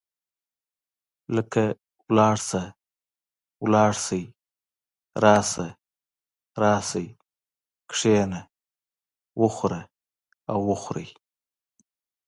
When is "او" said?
10.51-10.59